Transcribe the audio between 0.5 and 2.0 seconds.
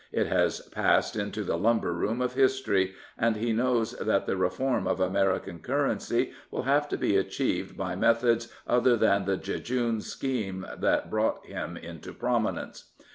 passed into the lumber